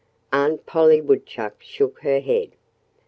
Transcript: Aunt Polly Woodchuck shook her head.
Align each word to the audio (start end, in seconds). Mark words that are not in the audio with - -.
Aunt 0.33 0.65
Polly 0.65 0.99
Woodchuck 0.99 1.57
shook 1.61 1.99
her 1.99 2.21
head. 2.21 2.53